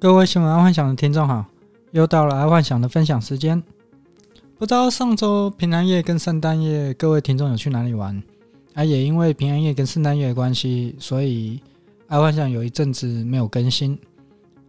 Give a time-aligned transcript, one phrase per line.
[0.00, 1.44] 各位新闻爱幻想的听众好，
[1.90, 3.62] 又到了爱幻想的分享时间。
[4.58, 8.18] 不知道上周平安夜跟圣诞夜，各位听众有去哪里玩？
[8.72, 11.60] 啊，也因为平安夜跟圣诞夜的关系，所以
[12.06, 13.98] 爱幻想有一阵子没有更新。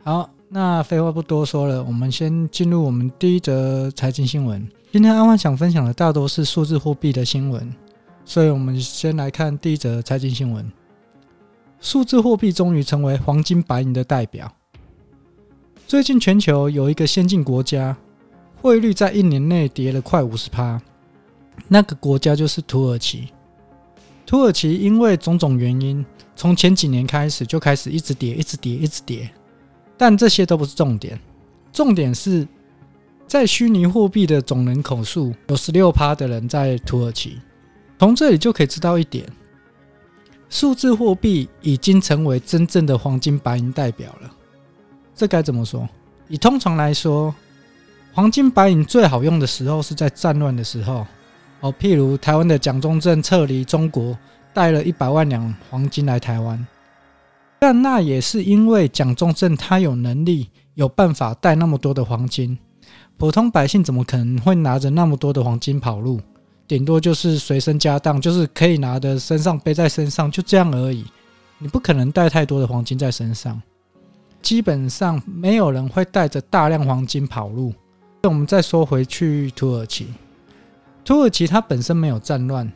[0.03, 4.67] 好，那废话不多说了，我们先进入我们第一则财经新闻。
[4.91, 7.73] 今天爱幻想分享的大多是数字货币的新闻，
[8.25, 10.69] 所以我们先来看第一则财经新闻：
[11.79, 14.53] 数字货币终于成为黄金、白银的代表。
[15.91, 17.93] 最近全球有一个先进国家
[18.61, 20.81] 汇率在一年内跌了快五十趴，
[21.67, 23.27] 那个国家就是土耳其。
[24.25, 29.29] 土耳其因为种种原因，从前几年开始就开始一直跌，一直跌，一直跌。
[29.97, 31.19] 但这些都不是重点，
[31.73, 32.47] 重点是
[33.27, 37.37] 在虚拟货币的总人口数有十六趴的人在土耳其。
[37.99, 39.25] 从这里就可以知道一点，
[40.47, 44.31] 数字货币已经成为真正的黄金白银代表了。
[45.21, 45.87] 这该怎么说？
[46.27, 47.31] 以通常来说，
[48.11, 51.05] 黄金白银最好用的时候是在战乱的时候
[51.59, 54.17] 哦，譬如台湾的蒋中正撤离中国，
[54.51, 56.65] 带了一百万两黄金来台湾，
[57.59, 62.57] 但那也是因为蒋中正他有能力、有办法带那么多的黄金，
[63.17, 66.19] 普通百姓怎么可能会拿着那么多的黄金跑路？
[66.67, 71.05] 顶多就是随身家当，就是可以拿的身上背在身上，就这样而已。
[71.59, 73.61] 你不可能带太多的黄金在身上。
[74.41, 77.73] 基本上没有人会带着大量黄金跑路。
[78.23, 80.07] 那我们再说回去，土耳其，
[81.03, 82.71] 土耳其它本身没有战乱，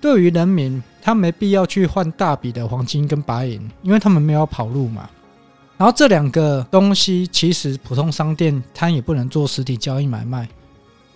[0.00, 5.08] 对于人民，他没必要去换大笔的黄金跟白银，因为他们没有跑路嘛。
[5.78, 10.46] 然后这两个东西，其实普通商店它也不能做实体交易买卖，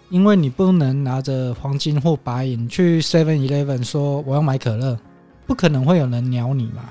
[0.08, 4.98] 因为你不能拿着黄金或白银去 Seven Eleven 说我要买可乐，
[5.46, 6.90] 不可能会有人鸟你嘛。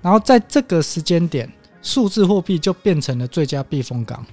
[0.00, 1.52] 然后在这个时间点。
[1.86, 4.26] 数字货币就变成了最佳避风港，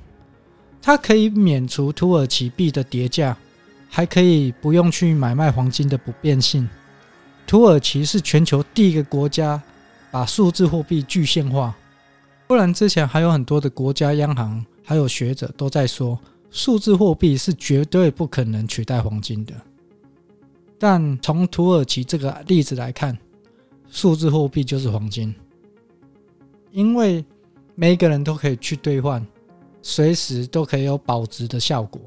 [0.81, 3.37] 它可以免除土耳其币的跌价，
[3.87, 6.67] 还可以不用去买卖黄金的不变性。
[7.45, 9.61] 土耳其是全球第一个国家
[10.09, 11.75] 把数字货币具现化，
[12.47, 16.19] 不然之前还有很多的国家央行还有学者都在说，
[16.49, 19.53] 数字货币是绝对不可能取代黄金的。
[20.79, 23.15] 但从土耳其这个例子来看，
[23.91, 25.35] 数字货币就是黄金，
[26.71, 27.23] 因为。
[27.75, 29.25] 每一个人都可以去兑换，
[29.81, 31.99] 随时都可以有保值的效果。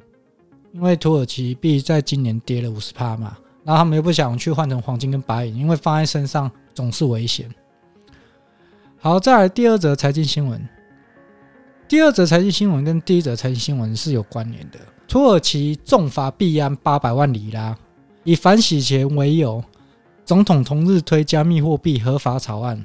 [0.72, 7.48] 因为土耳其币在今年跌了五十趴嘛，然后他们又不想去换成黄金跟白银，因为放在身上总是危险。
[8.98, 10.68] 好，再来第二则财经新闻。
[11.88, 14.78] 第二则财经新闻跟第一则财经新闻是有关联的。
[15.08, 17.76] 土耳其重罚币安八百万里拉，
[18.24, 19.62] 以反洗钱为由，
[20.24, 22.84] 总统同日推加密货币合法草案。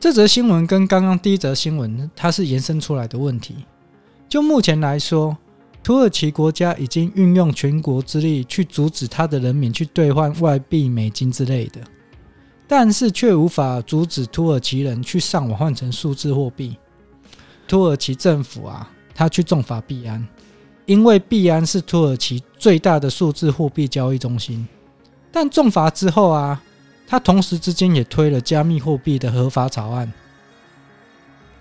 [0.00, 3.56] 这则新闻跟刚刚第一则新闻，它是延伸出来的问题。
[4.28, 5.36] 就目前来说，
[5.82, 11.80] 土耳其国家已经运用全国之力去阻止他的人民去兑换外币、美金之类的，
[12.68, 16.76] 但是却无法阻止土耳其人去上网换成数字货币。
[17.66, 20.24] 土耳其政府啊，他去重罚币安，
[20.86, 24.64] 因为币安是土耳其最大的数字货币交易中心。
[25.32, 26.62] 但重罚之后啊。
[27.10, 30.12] 他同时之间也推了加密货币的合法草案。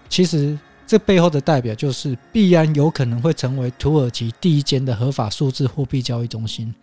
[0.10, 6.76] 其实这背后的代表就是币安有可能会成为土耳其第一间的合法数字货币交易中心，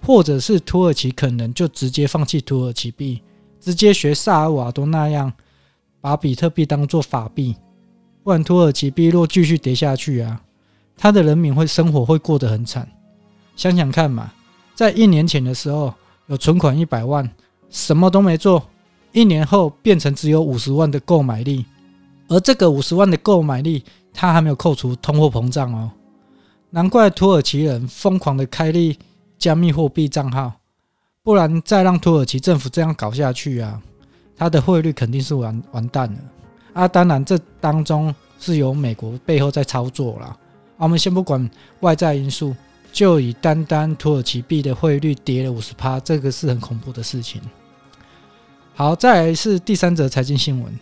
[0.00, 3.20] 或者是土耳其可能就直接放弃土耳其币，
[3.60, 5.32] 直接学萨尔瓦多那样
[6.00, 7.56] 把比特币当做法币。
[8.22, 10.40] 不然土耳其币若继续跌下去啊，
[10.96, 12.88] 他的人民会生活会过得很惨。
[13.56, 14.32] 想想看嘛，
[14.76, 15.92] 在一年前的时候
[16.28, 17.28] 有存款一百万。
[17.70, 18.62] 什么都没做，
[19.12, 21.64] 一年后变成只有五十万的购买力，
[22.28, 25.90] 而这个五十万的购买力，它还没有扣除通货膨胀哦。
[26.70, 28.98] 难怪土耳其人疯狂的开立
[29.38, 30.52] 加密货币账号，
[31.22, 33.80] 不然再让土耳其政府这样搞下去啊，
[34.36, 36.18] 它的汇率肯定是完完蛋了
[36.72, 36.88] 啊！
[36.88, 40.36] 当然，这当中是由美国背后在操作啦。
[40.76, 41.48] 我们先不管
[41.80, 42.54] 外在因素，
[42.92, 47.40] 就以单单土耳其币的汇率跌了五十趴，这个是很恐怖的事情。
[48.76, 50.76] 好，再来是第三则财经新闻。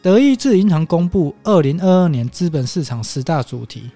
[0.00, 3.90] 德意志银行公布二零二二年资本市场十大主题，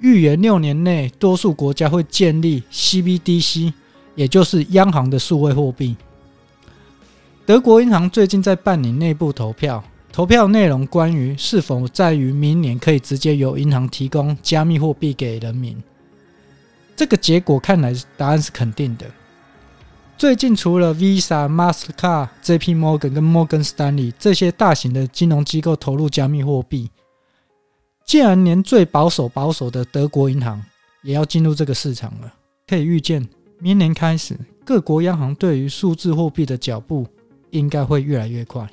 [0.00, 3.74] 预言六年内多数国家会建立 CBDC，
[4.14, 5.94] 也就是央行的数位货币。
[7.44, 15.76] 德国银行最近在办理内部投票，投票内容关于是否在于明年可以直接由银行提供加密货币给人民。
[16.96, 19.04] 这个结果看来答案是肯定的。
[20.20, 26.90] 最近，除了 Visa、Mastercard、JP Morgan 跟 Morgan Stanley 这些大型的金融机构投入加密货币，
[28.04, 30.62] 竟然连最保守保守的德国银行
[31.02, 32.30] 也要进入这个市场了，
[32.66, 33.26] 可以预见，
[33.60, 37.06] 明年开始各国央行对于数字货币的脚步
[37.48, 38.68] 应该会越来越快。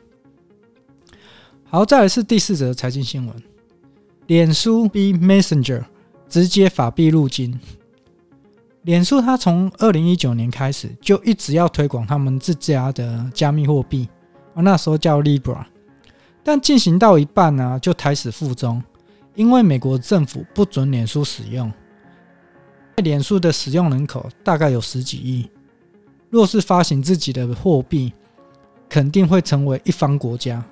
[1.64, 3.34] 好，再来是第四则财经新闻：
[4.26, 5.86] 脸书逼 Messenger
[6.28, 7.58] 直接法币入金。
[8.88, 14.07] 脸书它从二零一九年开始就一直要推广他们自家的加密货币，
[14.56, 15.66] 那时候叫 Libra，
[16.42, 18.81] 但进行到一半呢、就胎死腹中，
[19.36, 21.69] 因为美国政府不准脸书使用。
[23.04, 25.50] 脸书的使用人口大概有十几亿，
[26.30, 28.13] 若是发行自己的货币，
[28.88, 30.63] 肯定会成为一方国家，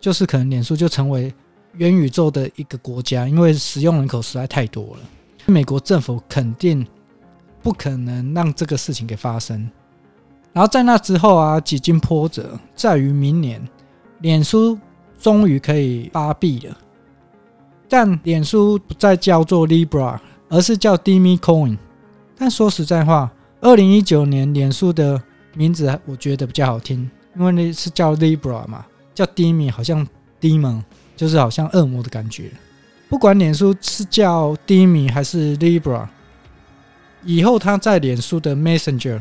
[0.00, 1.32] 就是可能脸书就成为
[1.74, 4.98] 元宇宙的一个国家，因为使用人口实在太多了，
[5.46, 6.84] 美国政府肯定。
[7.62, 9.70] 不可能让这个事情给发生。
[10.52, 13.62] 然后在那之后啊，几经波折，在于明年，
[14.20, 14.78] 脸书
[15.18, 16.76] 终于可以发币了。
[17.88, 20.18] 但脸书不再叫做 Libra，
[20.48, 21.76] 而是叫 Demi Coin。
[22.36, 23.30] 但说实在话，
[23.60, 25.22] 二零一九年脸书的
[25.54, 28.84] 名字我觉得比较好听，因为那是叫 Libra 嘛，
[29.14, 30.06] 叫 Demi 好像
[30.40, 30.82] Demon，
[31.16, 32.50] 就是好像恶魔的感觉。
[33.08, 36.08] 不管脸书是叫 Demi 还是 Libra。
[37.24, 39.20] 以后他在脸书的 Messenger，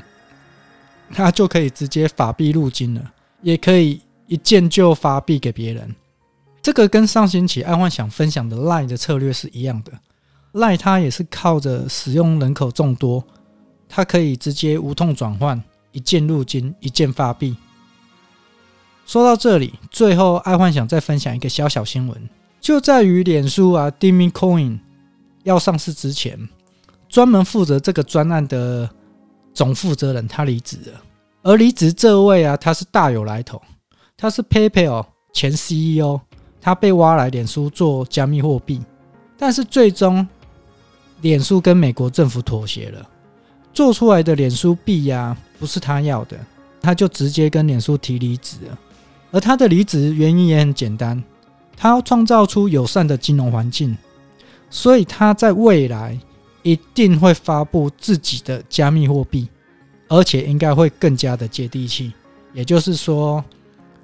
[1.14, 3.12] 他就可以直接法币入金了，
[3.42, 5.96] 也可以一键就发币给别人。
[6.62, 9.92] 这个跟上星期爱幻想分享的 Line 的策略是一样的。
[10.54, 13.24] Line 它也是靠着使用人口众多，
[13.88, 15.62] 它可以直接无痛转换，
[15.92, 17.56] 一键入金，一键发币。
[19.06, 22.30] 说到这里，最后爱幻想再分享一个小小新闻，
[22.62, 24.80] 就在于脸书啊，Dimi Coin
[25.44, 26.50] 要上市之前。
[27.10, 28.88] 专门负责这个专案的
[29.52, 31.02] 总负责人他离职了，
[31.42, 33.60] 而离职这位啊，他是大有来头，
[34.16, 35.04] 他是 PayPal
[35.34, 36.22] 前 CEO，
[36.62, 38.80] 他被挖来脸书做加密货币，
[39.38, 40.26] 但是最终
[41.22, 43.04] 脸书跟美国政府妥协了，
[43.74, 46.38] 做出来的脸书币呀不是他要的，
[46.80, 48.78] 他就直接跟脸书提离职了，
[49.32, 51.22] 而他的离职原因也很简单，
[51.76, 53.98] 他要创造出友善的金融环境，
[54.70, 56.18] 所以他在未来。
[56.64, 59.48] 一定会发布自己的加密货币，
[60.08, 62.14] 而且应该会更加的接地气。
[62.54, 63.44] 也就是说，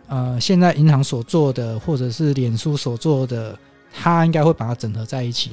[0.08, 3.58] 呃，现在银行所做的，或者是脸书所做的，
[3.94, 5.52] 他应该会把它整合在一起。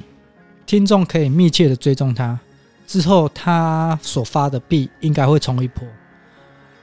[0.66, 2.38] 听众可以密切的追踪他，
[2.87, 5.87] 之后他所发的币应该会冲一波。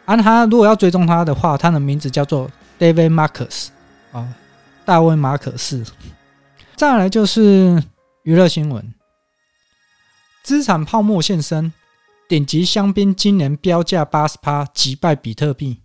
[0.06, 2.50] 而他如果要追踪他的话，他的名字叫做
[2.80, 3.68] David Marcus
[4.12, 4.28] 啊，
[4.84, 5.84] 大卫马可斯。
[6.76, 7.84] 再来就是
[8.24, 8.94] 娱乐新闻。
[10.44, 11.72] 资产泡沫现身，
[12.28, 15.78] 顶级香槟今年标价八十趴，击败比特币。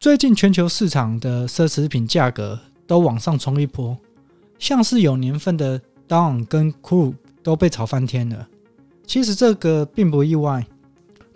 [0.00, 3.98] 最近全球市场的奢侈品价格都往上冲一波，
[4.58, 8.48] 像是有年份的 Dawn 跟 Crew 都被炒翻天了。
[9.06, 10.64] 其实这个并不意外，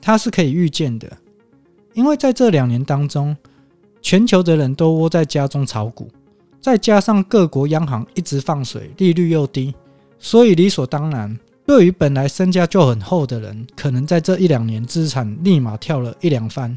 [0.01, 1.19] 它是可以预见的，
[1.93, 3.37] 因为在这两年当中，
[4.01, 6.09] 全球的人都窝在家中炒股，
[6.61, 9.75] 再加上各国央行一直放水，利率又低，
[10.19, 11.39] 所以理所当然。
[11.65, 16.77] 对于本来身家就很厚的人，可能在这一两年资产立马跳了一两番，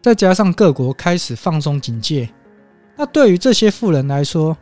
[0.00, 2.28] 再加上各国开始放松警戒，
[2.96, 4.56] 那对于这些富人来说，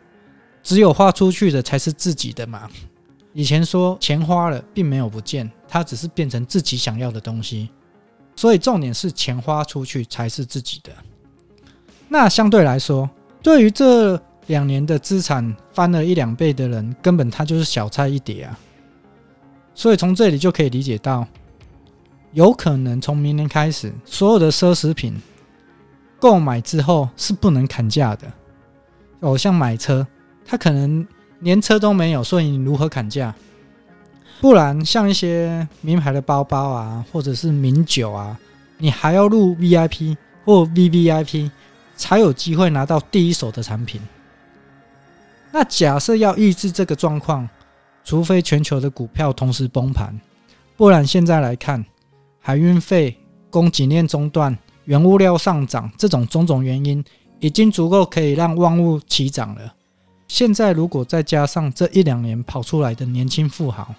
[0.63, 2.69] 只有花出去的才是自己的嘛。
[3.33, 7.71] 以前说钱花了并没有不见，它只是变成自己想要的东西，
[8.37, 10.93] 所以重点是钱花出去才是自己的。
[12.09, 13.09] 那相对来说，
[13.43, 18.59] 对于这两年的资产翻了一两倍的人，根本他就是小菜一碟啊。
[19.75, 21.27] 所以从这里就可以理解到，
[22.33, 25.15] 有可能从明年开始，所有的奢侈品
[26.21, 28.31] 购买之后是不能砍价的。
[29.21, 30.07] 哦，像买车，
[30.45, 31.07] 他可能
[31.41, 33.35] 连车都没有，所以你如何砍价？
[34.43, 38.39] 不然像一些名牌的包包啊，或者是名酒啊，
[38.77, 41.51] 你还要入 VIP 或 VVIP
[41.97, 44.01] 才有机会拿到第一手的产品。
[45.51, 47.49] 那假设要抑制这个状况。
[48.05, 50.21] 除非全球的股票同时崩盘，
[50.77, 51.85] 不然现在来看，
[52.41, 53.17] 海运费、
[53.51, 57.05] 供给链中断、原物料上涨这种种种原因，
[57.41, 59.75] 已经足够可以让万物齐涨了。
[60.27, 63.95] 现在如果再加上这一两年跑出来的年轻富豪，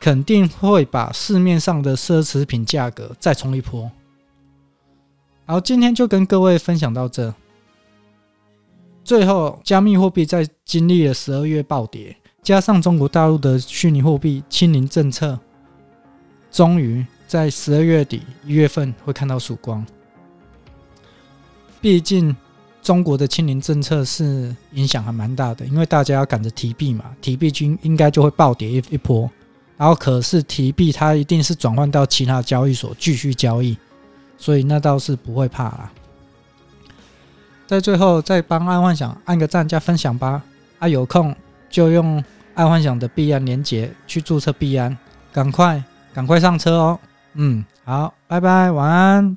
[0.00, 3.90] 肯定会把市面上的奢侈品价格再冲一波。
[5.44, 7.34] 好，今天就跟各位分享到这。
[9.04, 12.16] 最后，加密货币在经历了十二月暴跌。
[12.42, 15.38] 加上中国大陆的虚拟货币清零政策，
[16.50, 19.86] 终于在十二月底一月份会看到曙光。
[21.80, 22.36] 毕竟
[22.82, 29.30] 中国的清零政策是影响还蛮大的，因为大家要赶着提币嘛，提币均应该就会暴跌一一波。
[29.76, 33.76] 然后可是提币它一定是转换到其他交易所继续交易，
[34.36, 35.92] 所以那倒是不会怕啦。
[37.68, 40.42] 在最后再帮安幻想按个赞加分享吧，
[40.80, 41.34] 啊有空
[41.72, 42.22] 就用
[42.54, 44.96] 爱幻想的币安连结去注册币安，
[45.32, 45.82] 赶快
[46.14, 47.00] 赶快上车哦。
[47.32, 49.30] 嗯，好，拜拜，晚安。